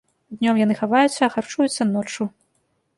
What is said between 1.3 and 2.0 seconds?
харчуюцца